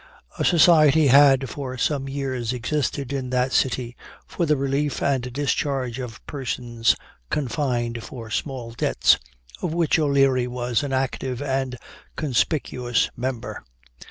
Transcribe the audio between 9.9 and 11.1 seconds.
O'Leary was an